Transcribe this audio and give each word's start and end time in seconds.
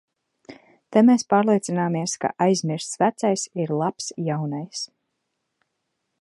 Te 0.95 1.03
mēs 1.09 1.25
pārliecināmies, 1.33 2.15
ka 2.23 2.31
aizmirsts 2.47 2.97
vecais 3.03 3.45
ir 3.65 3.75
labs 3.83 4.09
jaunais. 4.31 4.83